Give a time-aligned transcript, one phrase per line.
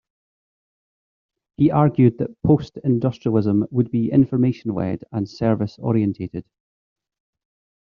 [1.57, 6.43] He argued that post-industrialism would be information-led and service-oriented.